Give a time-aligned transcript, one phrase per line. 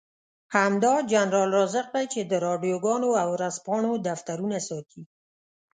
[0.55, 5.01] همدا جنرال رازق دی چې د راډيوګانو او ورځپاڼو دفترونه ساتي.